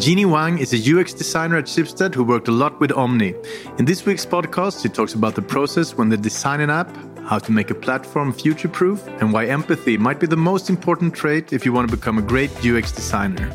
[0.00, 3.34] Jeannie Wang is a UX designer at Schibsted who worked a lot with Omni.
[3.76, 6.88] In this week's podcast, she talks about the process when they design an app,
[7.24, 11.12] how to make a platform future proof, and why empathy might be the most important
[11.14, 13.50] trait if you want to become a great UX designer.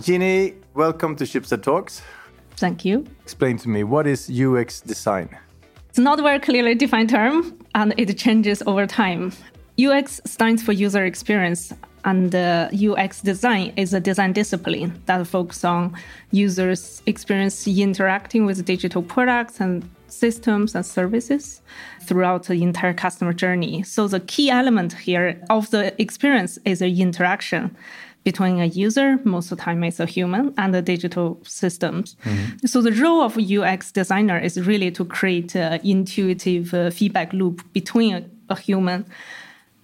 [0.00, 2.00] Jeannie, welcome to Schibsted Talks.
[2.56, 3.04] Thank you.
[3.22, 5.28] Explain to me what is UX design?
[5.90, 9.32] It's not a very clearly defined term and it changes over time.
[9.78, 15.64] UX stands for user experience and uh, UX design is a design discipline that focuses
[15.64, 15.94] on
[16.30, 21.62] users' experience interacting with digital products and systems and services
[22.02, 23.82] throughout the entire customer journey.
[23.82, 27.76] So the key element here of the experience is the interaction
[28.24, 32.16] between a user, most of the time it's a human, and the digital systems.
[32.24, 32.66] Mm-hmm.
[32.66, 37.62] So the role of UX designer is really to create an intuitive uh, feedback loop
[37.72, 39.06] between a, a human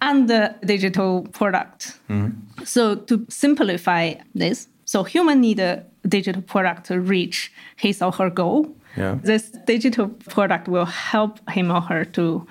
[0.01, 1.99] and the digital product.
[2.09, 2.63] Mm-hmm.
[2.63, 8.29] So to simplify this, so human need a digital product to reach his or her
[8.29, 8.75] goal.
[8.95, 9.19] Yeah.
[9.23, 12.47] This digital product will help him or her to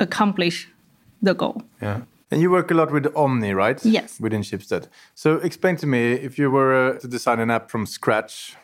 [0.00, 0.68] accomplish
[1.22, 1.62] the goal.
[1.82, 2.02] Yeah.
[2.30, 3.82] And you work a lot with Omni, right?
[3.84, 4.20] Yes.
[4.20, 4.88] Within Schibsted.
[5.14, 8.54] So explain to me if you were uh, to design an app from scratch,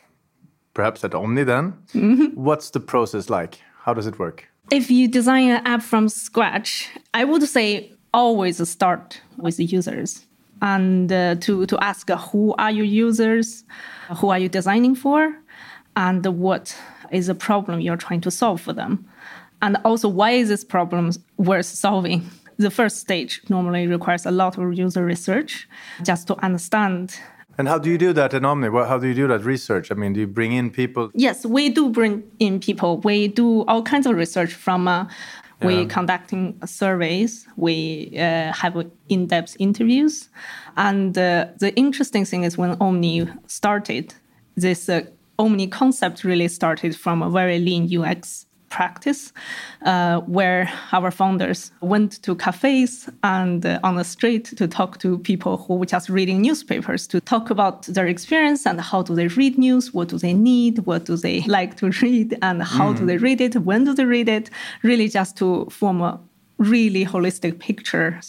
[0.75, 2.35] perhaps at Omni then, mm -hmm.
[2.35, 3.59] what's the process like?
[3.85, 4.49] How does it work?
[4.71, 10.25] If you design an app from scratch, I would say always start with the users
[10.63, 13.65] and uh, to, to ask uh, who are your users,
[14.19, 15.37] who are you designing for,
[15.97, 16.75] and what
[17.11, 19.05] is the problem you're trying to solve for them.
[19.61, 22.31] And also, why is this problem worth solving?
[22.57, 25.69] The first stage normally requires a lot of user research
[26.05, 27.19] just to understand
[27.57, 28.69] and how do you do that in Omni?
[28.69, 29.93] How do you do that research?
[29.93, 31.11] I mean, do you bring in people?
[31.15, 32.99] Yes, we do bring in people.
[32.99, 35.07] We do all kinds of research from uh,
[35.63, 35.85] we yeah.
[35.87, 40.29] conducting surveys, we uh, have in-depth interviews,
[40.77, 44.15] and uh, the interesting thing is when Omni started,
[44.57, 45.03] this uh,
[45.39, 49.33] Omni concept really started from a very lean UX practice
[49.83, 50.63] uh, where
[50.93, 55.75] our founders went to cafes and uh, on the street to talk to people who
[55.77, 59.95] were just reading newspapers to talk about their experience and how do they read news,
[59.95, 62.99] what do they need, what do they like to read, and how mm.
[62.99, 64.51] do they read it, when do they read it,
[64.83, 66.19] really just to form a
[66.59, 68.21] really holistic picture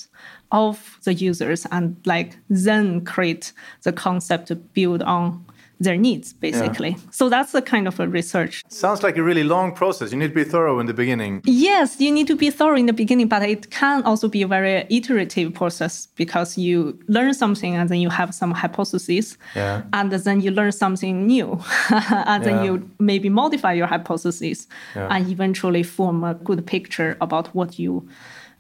[0.52, 3.52] of the users and like then create
[3.84, 5.45] the concept to build on
[5.80, 6.90] their needs basically.
[6.90, 7.12] Yeah.
[7.12, 8.64] so that's the kind of a research.
[8.70, 10.12] Sounds like a really long process.
[10.12, 11.42] You need to be thorough in the beginning.
[11.46, 14.48] Yes you need to be thorough in the beginning but it can also be a
[14.48, 19.38] very iterative process because you learn something and then you have some hypotheses.
[19.56, 19.84] Yeah.
[19.94, 21.60] and then you learn something new.
[22.36, 22.64] And then yeah.
[22.64, 28.08] you maybe modify your hypotheses and eventually form a good picture about what you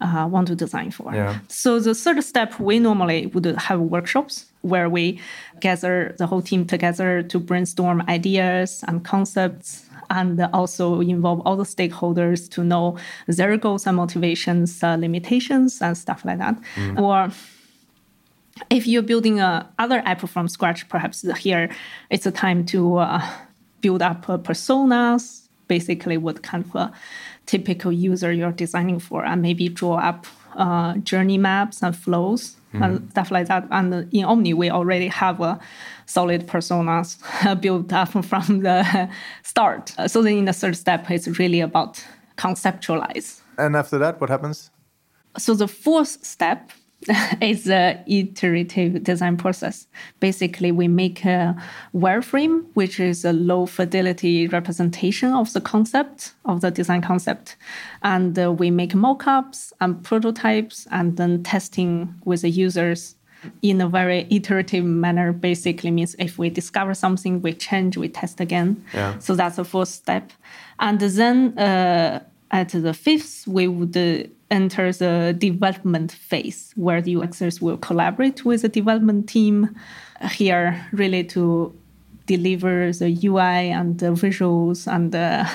[0.01, 1.13] uh, want to design for.
[1.47, 5.19] So the third step, we normally would have workshops where we
[5.59, 11.63] gather the whole team together to brainstorm ideas and concepts and also involve all the
[11.63, 16.55] stakeholders to know their goals and motivations, uh, limitations, and stuff like that.
[16.75, 16.99] Mm.
[16.99, 17.31] Or
[18.69, 21.69] if you're building a other app from scratch, perhaps here
[22.09, 23.21] it's a time to uh,
[23.81, 26.93] build up uh, personas, basically what kind of a
[27.45, 30.25] typical user you're designing for, and maybe draw up
[30.55, 32.83] uh, journey maps and flows mm-hmm.
[32.83, 33.67] and stuff like that.
[33.71, 35.59] And in Omni, we already have a
[36.05, 37.17] solid personas
[37.61, 39.09] built up from the
[39.43, 39.93] start.
[40.07, 42.03] So then in the third step, it's really about
[42.37, 43.41] conceptualize.
[43.57, 44.71] And after that, what happens?
[45.37, 46.71] So the fourth step
[47.41, 49.88] is the iterative design process.
[50.19, 51.55] Basically, we make a
[51.93, 57.55] wireframe, which is a low fidelity representation of the concept, of the design concept.
[58.01, 63.16] And uh, we make mockups and prototypes and then testing with the users
[63.61, 68.39] in a very iterative manner basically means if we discover something we change we test
[68.39, 69.16] again yeah.
[69.19, 70.31] so that's the first step
[70.79, 77.16] and then uh, at the fifth we would uh, enter a development phase where the
[77.16, 79.75] UXers will collaborate with the development team
[80.31, 81.73] here really to
[82.25, 85.46] deliver the UI and the visuals and uh,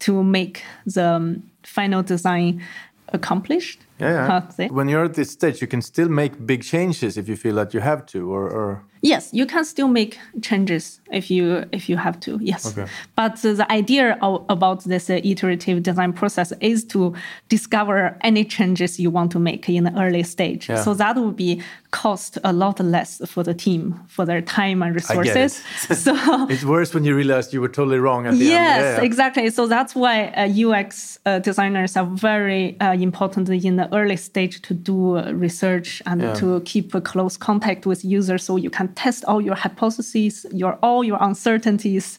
[0.00, 2.62] to make the um, final design
[3.08, 3.80] accomplished.
[3.98, 4.68] Yeah, yeah.
[4.68, 7.72] when you're at this stage, you can still make big changes if you feel that
[7.72, 11.96] you have to, or, or Yes, you can still make changes if you if you
[11.96, 12.38] have to.
[12.40, 12.88] Yes, okay.
[13.16, 17.12] but uh, the idea of, about this uh, iterative design process is to
[17.48, 20.68] discover any changes you want to make in the early stage.
[20.68, 20.82] Yeah.
[20.82, 21.60] So that would be
[21.90, 25.62] cost a lot less for the team for their time and resources.
[25.90, 26.14] so
[26.48, 28.84] it's worse when you realize you were totally wrong at the yes, end.
[28.84, 29.50] Yes, yeah, exactly.
[29.50, 34.62] So that's why uh, UX uh, designers are very uh, important in the early stage
[34.62, 36.34] to do research and yeah.
[36.34, 40.78] to keep a close contact with users so you can test all your hypotheses, your
[40.82, 42.18] all your uncertainties,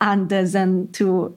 [0.00, 1.34] and then to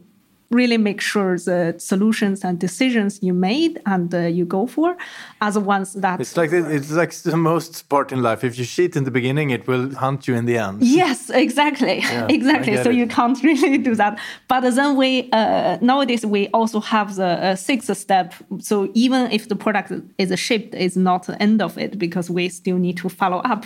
[0.50, 4.96] really make sure the solutions and decisions you made and uh, you go for
[5.42, 8.44] are the ones that it's like it's like the most part in life.
[8.44, 10.84] If you cheat in the beginning it will hunt you in the end.
[10.84, 12.04] Yes exactly.
[12.08, 12.78] Yeah, exactly.
[12.78, 12.96] so it.
[12.96, 14.18] you can't really do that.
[14.48, 18.34] But then we uh, nowadays we also have the uh, sixth step.
[18.60, 22.48] So even if the product is shipped is not the end of it because we
[22.50, 23.66] still need to follow up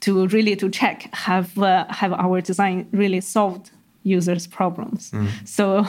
[0.00, 3.70] to really to check have uh, have our design really solved
[4.08, 5.10] users' problems.
[5.10, 5.28] Mm.
[5.46, 5.84] So,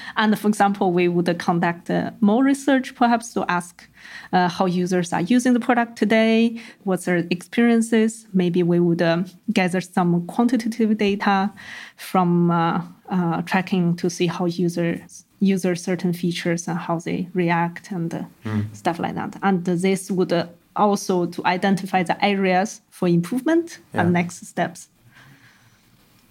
[0.16, 3.88] and for example, we would conduct uh, more research perhaps to ask
[4.32, 8.26] uh, how users are using the product today, what's their experiences.
[8.32, 11.52] Maybe we would um, gather some quantitative data
[11.96, 17.90] from uh, uh tracking to see how users use certain features and how they react
[17.90, 18.76] and uh, mm.
[18.76, 19.36] stuff like that.
[19.42, 24.02] And this would uh, also to identify the areas for improvement yeah.
[24.02, 24.88] and next steps.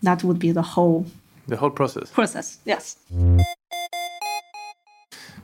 [0.01, 1.05] That would be the whole
[1.47, 2.11] the whole process.
[2.11, 2.97] Process, yes.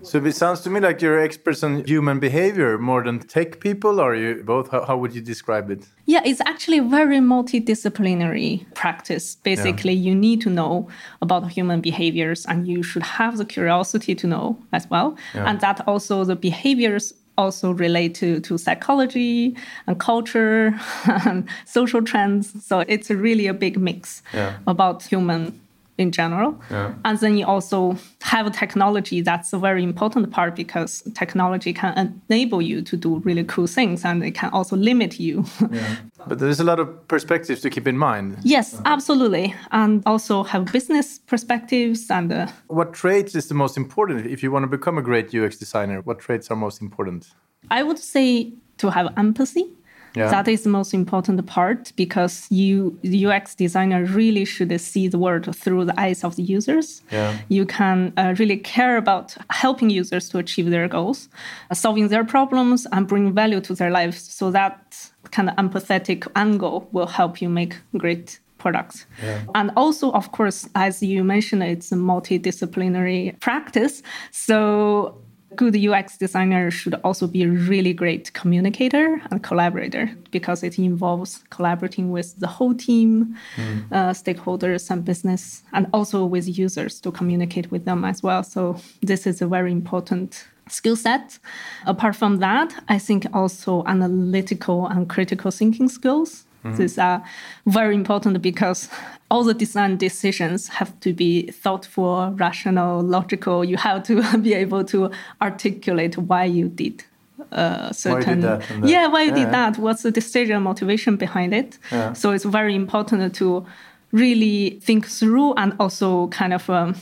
[0.03, 3.99] So it sounds to me like you're experts on human behavior more than tech people.
[3.99, 4.69] Are you both?
[4.69, 5.87] How, how would you describe it?
[6.05, 9.35] Yeah, it's actually very multidisciplinary practice.
[9.35, 10.09] Basically, yeah.
[10.11, 10.87] you need to know
[11.23, 15.17] about human behaviors, and you should have the curiosity to know as well.
[15.33, 15.49] Yeah.
[15.49, 19.55] And that also the behaviors also relate to, to psychology
[19.87, 20.79] and culture
[21.25, 22.65] and social trends.
[22.65, 24.57] So it's really a big mix yeah.
[24.67, 25.59] about human
[25.97, 26.59] in general.
[26.69, 26.93] Yeah.
[27.05, 32.61] And then you also have technology that's a very important part because technology can enable
[32.61, 35.45] you to do really cool things and it can also limit you.
[35.71, 35.95] Yeah.
[36.27, 38.37] but there's a lot of perspectives to keep in mind.
[38.43, 39.53] Yes, absolutely.
[39.71, 44.51] And also have business perspectives and uh, what traits is the most important if you
[44.51, 46.01] want to become a great UX designer?
[46.01, 47.27] What traits are most important?
[47.71, 49.65] I would say to have empathy
[50.15, 50.29] yeah.
[50.29, 55.53] That is the most important part because you UX designer really should see the world
[55.55, 57.01] through the eyes of the users.
[57.11, 57.37] Yeah.
[57.49, 61.27] You can uh, really care about helping users to achieve their goals,
[61.73, 64.21] solving their problems, and bring value to their lives.
[64.21, 69.05] So that kind of empathetic angle will help you make great products.
[69.21, 69.41] Yeah.
[69.53, 74.01] And also, of course, as you mentioned, it's a multidisciplinary practice.
[74.31, 75.17] So
[75.55, 81.43] good UX designer should also be a really great communicator and collaborator because it involves
[81.49, 83.91] collaborating with the whole team, mm.
[83.91, 88.43] uh, stakeholders, and business, and also with users to communicate with them as well.
[88.43, 91.39] So, this is a very important skill set.
[91.85, 96.77] Apart from that, I think also analytical and critical thinking skills Mm-hmm.
[96.77, 97.23] These are
[97.67, 98.89] very important because
[99.31, 103.65] all the design decisions have to be thoughtful, rational, logical.
[103.65, 105.11] You have to be able to
[105.41, 107.03] articulate why you did
[107.51, 108.41] uh, certain.
[108.41, 109.77] Why did that yeah, why you yeah, did that?
[109.77, 111.79] What's the decision motivation behind it?
[111.91, 112.13] Yeah.
[112.13, 113.65] So it's very important to
[114.11, 116.69] really think through and also kind of.
[116.69, 116.95] Um,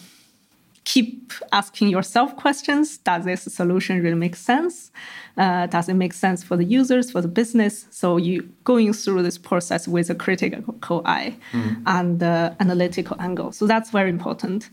[0.85, 2.97] keep asking yourself questions.
[2.97, 4.91] Does this solution really make sense?
[5.37, 7.87] Uh, does it make sense for the users for the business?
[7.89, 11.81] So you going through this process with a critical eye mm.
[11.85, 13.51] and uh, analytical angle.
[13.51, 14.69] So that's very important.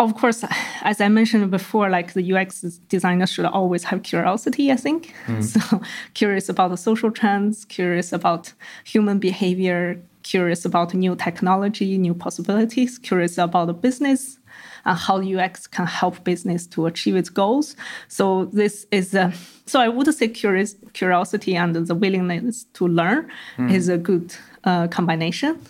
[0.00, 0.42] Of course
[0.82, 5.14] as i mentioned before like the ux designer should always have curiosity i think.
[5.26, 5.44] Mm.
[5.54, 5.82] so
[6.14, 12.98] curious about the social trends curious about human behavior curious about new technology new possibilities
[12.98, 14.39] curious about the business
[14.84, 17.76] and how UX can help business to achieve its goals.
[18.08, 19.32] So this is a,
[19.66, 23.72] so I would say curious, curiosity and the willingness to learn mm.
[23.72, 24.34] is a good
[24.64, 25.60] uh, combination.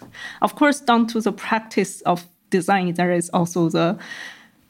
[0.43, 3.99] Of course, down to the practice of design, there is also the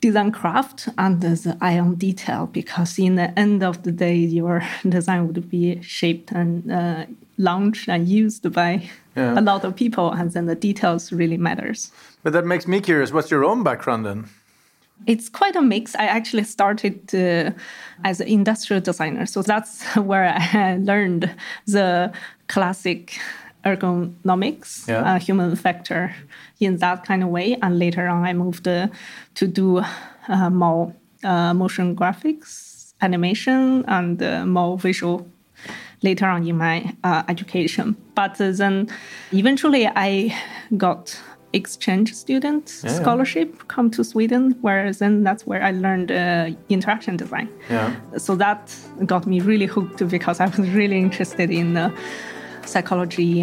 [0.00, 4.62] design craft and the eye on detail because in the end of the day your
[4.88, 7.04] design would be shaped and uh,
[7.38, 9.38] launched and used by yeah.
[9.38, 11.90] a lot of people and then the details really matters
[12.22, 14.28] but that makes me curious what's your own background then
[15.06, 15.94] it's quite a mix.
[15.94, 17.52] I actually started uh,
[18.04, 21.34] as an industrial designer, so that's where I learned
[21.66, 22.12] the
[22.48, 23.18] classic
[23.64, 25.14] ergonomics, yeah.
[25.14, 26.14] uh, human factor
[26.60, 27.56] in that kind of way.
[27.62, 28.88] And later on, I moved uh,
[29.34, 29.82] to do
[30.28, 35.26] uh, more uh, motion graphics, animation, and uh, more visual
[36.02, 37.96] later on in my uh, education.
[38.14, 38.88] But then
[39.32, 40.34] eventually, I
[40.76, 41.20] got
[41.52, 43.64] exchange student yeah, scholarship yeah.
[43.68, 47.48] come to Sweden, where then that's where I learned uh, interaction design.
[47.68, 47.94] Yeah.
[48.16, 48.74] So that
[49.04, 51.90] got me really hooked because I was really interested in uh,
[52.66, 53.42] psychology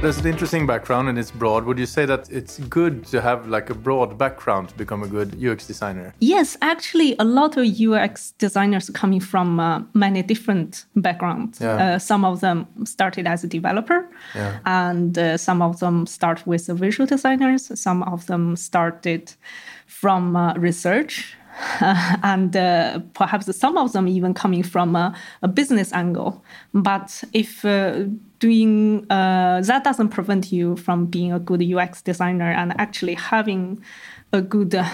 [0.00, 1.66] There's an interesting background and it's broad.
[1.66, 5.06] Would you say that it's good to have like a broad background to become a
[5.06, 6.14] good UX designer?
[6.20, 11.60] Yes, actually, a lot of UX designers coming from uh, many different backgrounds.
[11.60, 11.74] Yeah.
[11.74, 14.60] Uh, some of them started as a developer, yeah.
[14.64, 17.70] and uh, some of them start with the visual designers.
[17.78, 19.34] Some of them started
[19.86, 21.36] from uh, research
[22.22, 26.42] and uh, perhaps some of them even coming from a, a business angle.
[26.72, 28.04] But if uh,
[28.38, 33.82] doing uh, that doesn't prevent you from being a good UX designer and actually having
[34.32, 34.88] a good uh,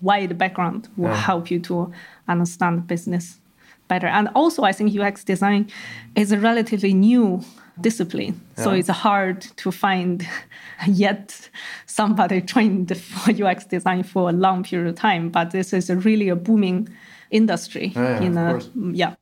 [0.00, 1.16] wide background will yeah.
[1.16, 1.92] help you to
[2.28, 3.40] understand business
[3.88, 4.06] better.
[4.06, 5.70] And also, I think UX design
[6.14, 7.42] is a relatively new
[7.80, 8.40] discipline.
[8.56, 8.64] Yeah.
[8.64, 10.26] So it's hard to find
[10.86, 11.50] yet
[11.86, 15.30] somebody trained for UX design for a long period of time.
[15.30, 16.88] But this is a really a booming
[17.30, 17.92] industry.
[17.94, 18.60] Yeah, in a,
[18.92, 19.14] yeah.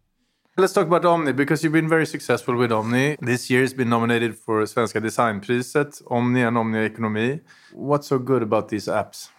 [0.57, 3.16] Let's talk about Omni because you've been very successful with Omni.
[3.21, 7.40] This year has been nominated for Svenska Designpriset, Omni and Omni Economy.
[7.73, 9.30] What's so good about these apps?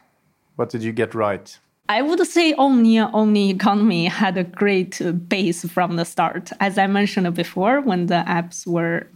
[0.56, 1.60] What did you get right?
[1.90, 6.52] I would say Omni Omni Economy had a great base from the start.
[6.60, 9.08] As I mentioned before, when the apps were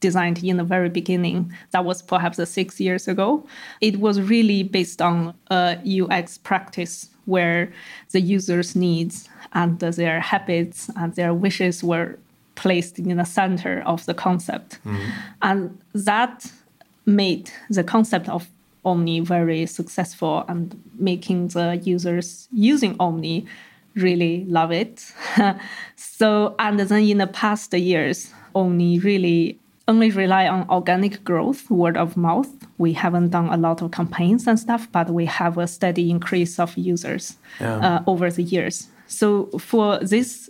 [0.00, 3.46] designed in the very beginning, that was perhaps six years ago,
[3.80, 7.72] it was really based on a UX practice where
[8.10, 12.18] the user's needs and their habits and their wishes were
[12.56, 14.78] placed in the center of the concept.
[14.84, 15.10] Mm-hmm.
[15.42, 16.50] And that
[17.06, 18.48] made the concept of
[18.84, 23.46] Omni very successful and making the users using Omni
[23.94, 25.12] really love it.
[25.96, 31.96] so, and then in the past years, Omni really only rely on organic growth, word
[31.96, 32.50] of mouth.
[32.78, 36.58] We haven't done a lot of campaigns and stuff, but we have a steady increase
[36.58, 37.76] of users yeah.
[37.76, 38.88] uh, over the years.
[39.06, 40.48] So for this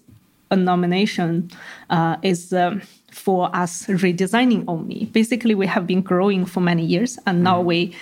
[0.52, 1.50] nomination
[1.90, 5.06] uh, is um, for us redesigning Omni.
[5.06, 7.64] Basically, we have been growing for many years, and now mm.
[7.64, 7.96] we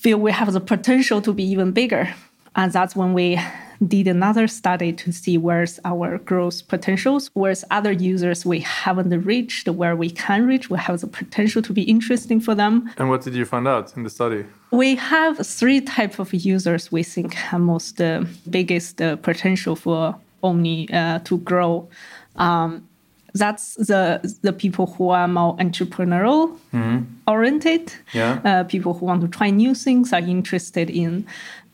[0.00, 2.14] feel we have the potential to be even bigger.
[2.56, 3.38] And that's when we
[3.86, 9.68] did another study to see where's our growth potentials, where's other users we haven't reached,
[9.68, 12.90] where we can reach, we have the potential to be interesting for them.
[12.98, 14.44] And what did you find out in the study?
[14.70, 20.16] We have three types of users we think have most uh, biggest uh, potential for
[20.42, 21.88] Omni uh, to grow.
[22.36, 22.86] Um,
[23.34, 27.04] that's the the people who are more entrepreneurial mm-hmm.
[27.26, 27.92] oriented.
[28.12, 28.40] Yeah.
[28.44, 31.26] Uh, people who want to try new things are interested in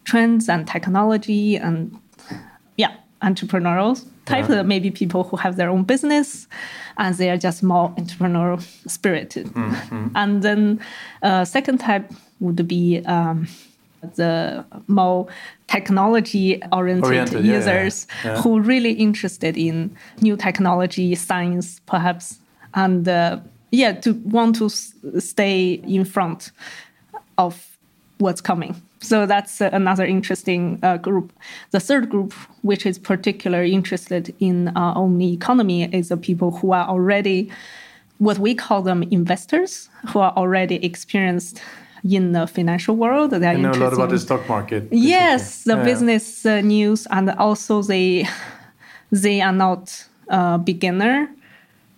[0.05, 1.99] trends and technology and
[2.77, 4.49] yeah, entrepreneurial type.
[4.49, 4.63] Yeah.
[4.63, 6.47] Maybe people who have their own business
[6.99, 9.47] and they are just more entrepreneurial spirited.
[9.47, 10.09] Mm-hmm.
[10.15, 10.81] And then
[11.23, 12.11] uh, second type
[12.41, 13.49] would be um,
[14.15, 15.27] the more
[15.67, 18.43] technology oriented users yeah, yeah.
[18.43, 22.39] who really interested in new technology, science, perhaps,
[22.75, 23.39] and uh,
[23.71, 26.53] yeah, to want to s- stay in front
[27.39, 27.77] of
[28.19, 28.81] what's coming.
[29.01, 31.33] So that's uh, another interesting uh, group.
[31.71, 32.33] The third group,
[32.63, 37.51] which is particularly interested in uh, Omni economy, is the people who are already
[38.19, 41.61] what we call them investors, who are already experienced
[42.15, 43.31] in the financial world.
[43.31, 44.91] They know a lot about the stock market.
[44.91, 45.09] Basically.
[45.09, 45.85] Yes, the yeah.
[45.85, 48.29] business uh, news, and also they
[49.11, 51.29] they are not uh, beginner.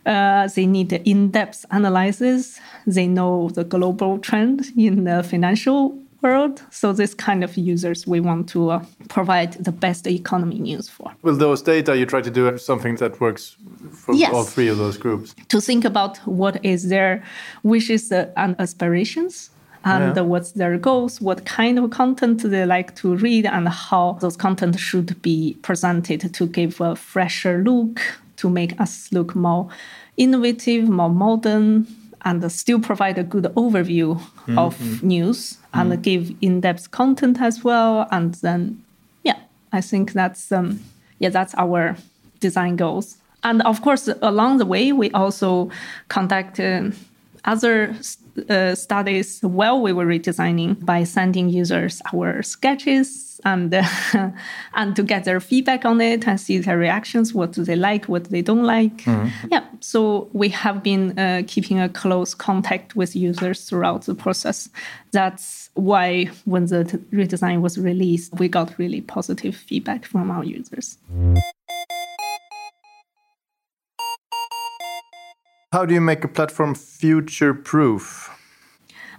[0.07, 2.61] Uh, they need in-depth analysis.
[2.87, 6.63] They know the global trend in the financial world.
[6.71, 11.13] So this kind of users we want to uh, provide the best economy news for.
[11.23, 13.57] Will those data you try to do something that works
[13.93, 14.33] for yes.
[14.33, 15.35] all three of those groups?
[15.49, 17.23] To think about what is their
[17.63, 19.51] wishes and aspirations
[19.89, 20.23] and yeah.
[20.23, 24.79] what's their goals, what kind of content they like to read, and how those content
[24.79, 28.01] should be presented to give a fresher look,
[28.37, 29.69] to make us look more
[30.17, 31.87] innovative, more modern,
[32.25, 34.59] and still provide a good overview mm-hmm.
[34.59, 36.03] of news and mm-hmm.
[36.03, 38.07] give in-depth content as well.
[38.11, 38.83] And then,
[39.23, 39.39] yeah,
[39.73, 40.81] I think that's um,
[41.21, 41.97] yeah, that's our
[42.41, 43.17] design goals.
[43.43, 45.71] And of course, along the way, we also
[46.09, 46.91] conduct uh,
[47.45, 47.95] other
[48.49, 53.83] uh, studies while we were redesigning by sending users our sketches and uh,
[54.75, 58.07] and to get their feedback on it and see their reactions what do they like
[58.07, 58.99] what they don't like.
[58.99, 59.49] Mm-hmm.
[59.51, 64.69] yeah so we have been uh, keeping a close contact with users throughout the process.
[65.13, 70.99] That's why when the redesign was released we got really positive feedback from our users
[75.73, 78.31] how do you make a platform future proof?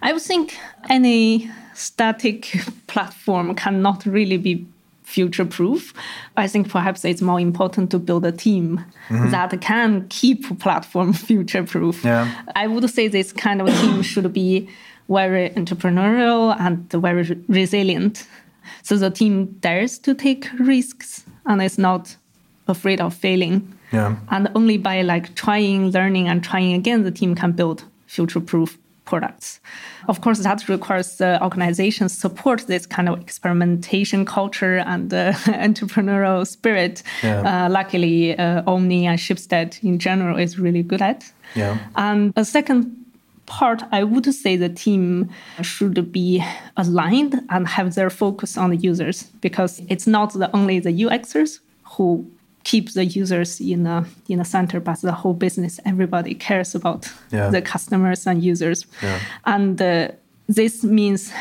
[0.02, 0.56] I would think
[0.88, 4.66] any static platform cannot really be
[5.02, 5.92] future proof.
[6.36, 9.30] I think perhaps it's more important to build a team mm-hmm.
[9.30, 12.04] that can keep platform future proof.
[12.04, 12.30] Yeah.
[12.54, 14.68] I would say this kind of team should be
[15.08, 18.26] very entrepreneurial and very resilient.
[18.82, 22.16] So the team dares to take risks and is not
[22.68, 23.76] afraid of failing.
[23.92, 24.16] Yeah.
[24.28, 29.60] And only by like trying, learning, and trying again, the team can build future-proof products.
[30.08, 35.32] Of course, that requires the organization support this kind of experimentation culture and uh,
[35.68, 37.02] entrepreneurial spirit.
[37.22, 37.66] Yeah.
[37.66, 41.20] Uh, luckily, uh, Omni and Schibsted in general is really good at.
[41.54, 41.78] Yeah.
[41.96, 42.96] And a second
[43.46, 45.28] part, I would say the team
[45.60, 46.44] should be
[46.76, 51.58] aligned and have their focus on the users because it's not the, only the UXers
[51.92, 52.30] who
[52.64, 57.10] keep the users in a in a center, but the whole business, everybody cares about
[57.30, 57.48] yeah.
[57.50, 59.20] the customers and users, yeah.
[59.44, 60.08] and uh,
[60.46, 61.32] this means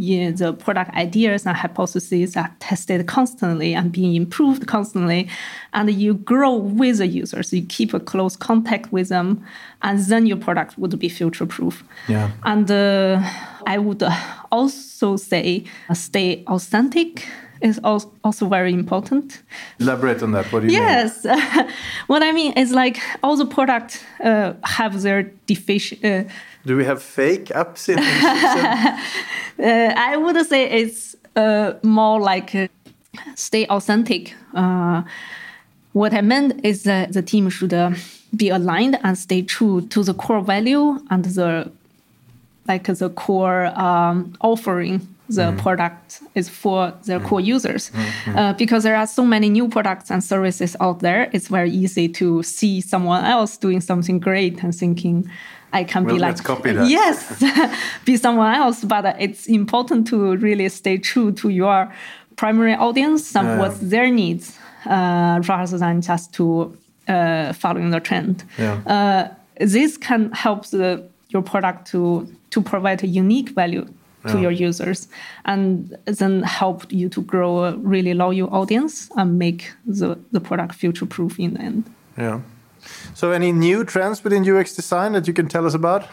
[0.00, 5.28] yeah, the product ideas and hypotheses are tested constantly and being improved constantly,
[5.72, 7.52] and you grow with the users.
[7.52, 9.44] You keep a close contact with them,
[9.82, 11.82] and then your product would be future proof.
[12.08, 12.30] Yeah.
[12.44, 13.28] And uh,
[13.66, 14.04] I would
[14.52, 17.26] also say uh, stay authentic
[17.60, 19.42] is also very important.
[19.80, 20.52] Elaborate on that.
[20.52, 21.24] What do you yes.
[21.24, 21.34] mean?
[21.36, 21.72] Yes.
[22.06, 26.04] what I mean is like all the products uh, have their deficient.
[26.04, 26.24] Uh,
[26.66, 27.98] do we have fake apps in?
[29.64, 32.68] uh, I would say it's uh, more like uh,
[33.34, 34.34] stay authentic.
[34.54, 35.02] Uh,
[35.92, 37.74] what I meant is that the team should
[38.36, 41.70] be aligned and stay true to the core value and the
[42.66, 45.58] like the core um, offering the mm.
[45.58, 47.26] product is for their mm.
[47.26, 47.90] core users.
[47.90, 48.36] Mm.
[48.36, 52.08] Uh, because there are so many new products and services out there, it's very easy
[52.08, 55.30] to see someone else doing something great and thinking,
[55.72, 56.88] I can well, be like, copy that.
[56.88, 57.44] yes,
[58.04, 58.84] be someone else.
[58.84, 61.92] But it's important to really stay true to your
[62.36, 63.58] primary audience and yeah.
[63.58, 68.44] what's their needs, uh, rather than just to uh, following the trend.
[68.58, 68.80] Yeah.
[68.86, 73.86] Uh, this can help the, your product to to provide a unique value
[74.26, 74.40] to yeah.
[74.40, 75.08] your users
[75.44, 80.74] and then help you to grow a really loyal audience and make the, the product
[80.74, 81.84] future proof in the end.
[82.16, 82.40] Yeah.
[83.14, 86.08] So, any new trends within UX design that you can tell us about?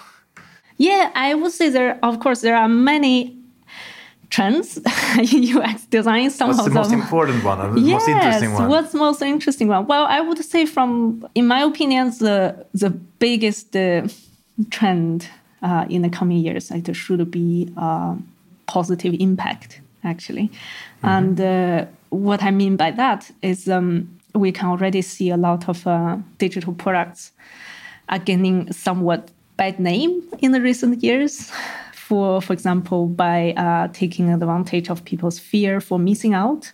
[0.78, 3.38] Yeah, I would say there, of course, there are many
[4.30, 4.78] trends
[5.34, 6.30] in UX design.
[6.30, 7.76] Some what's the most important one?
[7.76, 8.70] The yes, most interesting one?
[8.70, 9.88] What's the most interesting one?
[9.88, 12.90] Well, I would say, from in my opinion, the the
[13.20, 14.08] biggest uh,
[14.70, 15.30] trend
[15.66, 18.16] uh, in the coming years, it should be a
[18.68, 20.48] positive impact, actually.
[20.48, 21.08] Mm-hmm.
[21.08, 25.68] And uh, what I mean by that is um, we can already see a lot
[25.68, 27.32] of uh, digital products
[28.10, 31.52] are gaining somewhat bad name in the recent years.
[32.08, 36.72] For, for example, by uh, taking advantage of people's fear for missing out,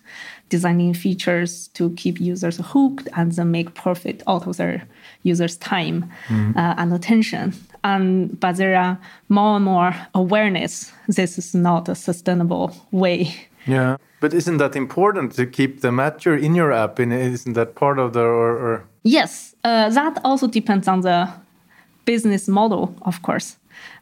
[0.50, 4.86] designing features to keep users hooked and then make profit out of their
[5.22, 6.54] users' time mm.
[6.54, 7.54] uh, and attention.
[7.82, 8.98] And but there are
[9.30, 10.92] more and more awareness.
[11.08, 13.34] This is not a sustainable way.
[13.66, 16.98] Yeah, but isn't that important to keep them at your in your app?
[16.98, 18.50] And isn't that part of the or?
[18.58, 18.84] or...
[19.02, 21.28] Yes, uh, that also depends on the
[22.04, 23.56] business model, of course,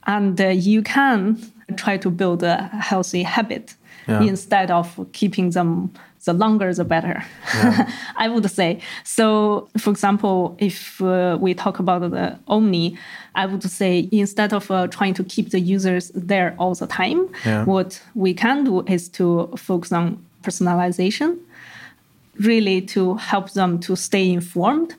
[0.06, 1.38] and uh, you can
[1.76, 3.74] try to build a healthy habit
[4.08, 4.22] yeah.
[4.22, 5.90] instead of keeping them
[6.24, 7.90] the longer the better yeah.
[8.16, 12.96] i would say so for example if uh, we talk about the omni
[13.34, 17.26] i would say instead of uh, trying to keep the users there all the time
[17.46, 17.64] yeah.
[17.64, 21.38] what we can do is to focus on personalization
[22.38, 24.94] really to help them to stay informed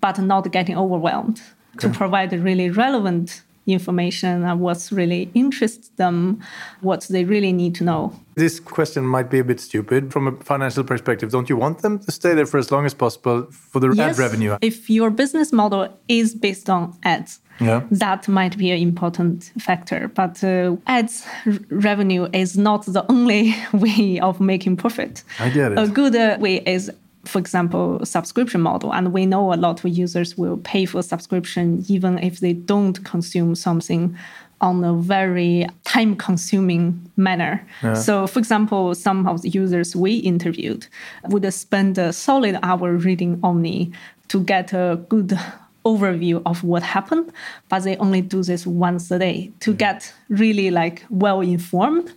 [0.00, 1.40] but not getting overwhelmed
[1.76, 1.88] okay.
[1.88, 6.42] to provide really relevant information and what's really interests them,
[6.80, 8.12] what they really need to know.
[8.34, 11.30] This question might be a bit stupid from a financial perspective.
[11.30, 14.18] Don't you want them to stay there for as long as possible for the yes,
[14.18, 14.58] ad revenue?
[14.60, 17.82] If your business model is based on ads, yeah.
[17.90, 20.08] that might be an important factor.
[20.08, 21.26] But uh, ads
[21.70, 25.22] revenue is not the only way of making profit.
[25.38, 25.78] I get it.
[25.78, 26.90] A good uh, way is
[27.24, 28.92] for example, subscription model.
[28.92, 33.04] And we know a lot of users will pay for subscription even if they don't
[33.04, 34.16] consume something
[34.60, 37.66] on a very time consuming manner.
[37.82, 37.94] Yeah.
[37.94, 40.86] So, for example, some of the users we interviewed
[41.28, 43.92] would spend a solid hour reading Omni
[44.28, 45.38] to get a good
[45.84, 47.30] overview of what happened,
[47.68, 49.78] but they only do this once a day to mm.
[49.78, 52.12] get really like well informed,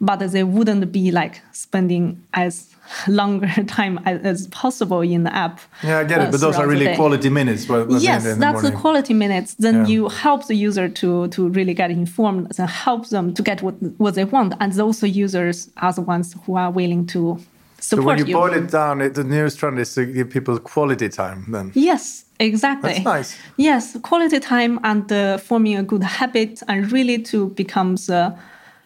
[0.00, 2.71] but they wouldn't be like spending as
[3.08, 5.60] longer time as possible in the app.
[5.82, 7.66] Yeah, I get it, but those are really quality minutes.
[7.68, 9.54] yes, the that's the quality minutes.
[9.54, 9.86] Then yeah.
[9.86, 13.74] you help the user to to really get informed and help them to get what
[13.98, 14.54] what they want.
[14.60, 17.38] And those users are the ones who are willing to
[17.82, 18.34] support so when you, you.
[18.34, 21.46] boil it down, it, the newest trend is to give people quality time.
[21.48, 22.94] Then yes, exactly.
[22.94, 23.38] That's nice.
[23.56, 28.36] Yes, quality time and uh, forming a good habit, and really to become the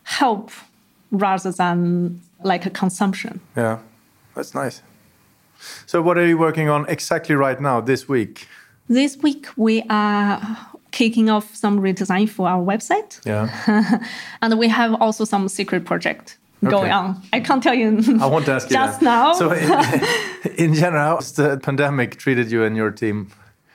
[0.05, 0.51] help
[1.11, 3.41] rather than like a consumption.
[3.57, 3.79] Yeah,
[4.37, 4.83] that's nice.
[5.87, 8.47] So, what are you working on exactly right now this week?
[8.89, 10.59] This week we are
[10.93, 13.21] kicking off some redesign for our website.
[13.27, 13.49] Yeah.
[14.43, 17.21] and we have also some secret project going on.
[17.33, 18.03] I can't tell you.
[18.21, 19.05] I want to ask you just that.
[19.05, 19.33] now.
[19.33, 19.51] So,
[20.55, 23.31] in, in general, how's the pandemic treated you and your team?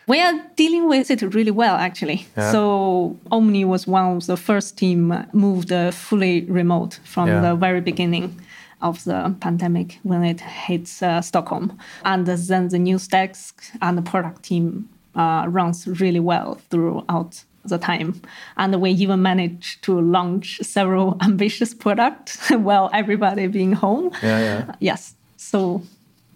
[0.07, 2.25] We are dealing with it really well, actually.
[2.35, 2.51] Yeah.
[2.51, 7.41] So Omni was one of the first team moved uh, fully remote from Yeah.
[7.41, 8.39] the very beginning
[8.81, 14.01] of the pandemic when it hits uh, Stockholm, and then the news desk and the
[14.01, 18.21] product team uh, runs really well throughout the time.
[18.57, 24.11] And we even managed to launch several ambitious products while everybody being home.
[24.21, 24.75] Yeah, yeah.
[24.79, 25.15] Yes.
[25.37, 25.81] So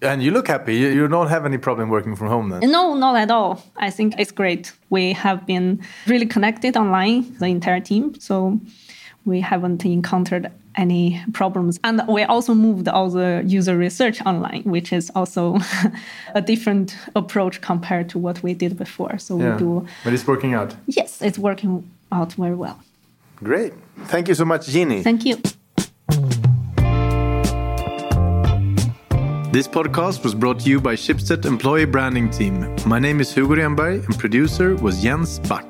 [0.01, 0.75] And you look happy.
[0.75, 2.71] You, you don't have any problem working from home then?
[2.71, 3.63] no, not at all.
[3.77, 4.73] I think it's great.
[4.89, 8.13] We have been really connected online, the entire team.
[8.19, 8.59] So
[9.25, 11.79] we haven't encountered any problems.
[11.83, 15.57] And we also moved all the user research online, which is also
[16.35, 19.17] a different approach compared to what we did before.
[19.17, 19.53] So Yeah.
[19.53, 20.75] we do, But it's working out.
[20.87, 22.79] yes, it's working out very well.
[23.43, 23.73] Great.
[24.05, 25.01] Thank you so much, Jeannie.
[25.03, 25.35] Thank you.
[29.51, 32.75] This podcast was brought to you by Schibsted Employee Branding Team.
[32.85, 35.65] My name is Hugo Renberg and producer was Jens Back.